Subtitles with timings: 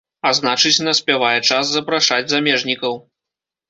[0.29, 3.03] А значыць, наспявае час запрашаць замежнікаў.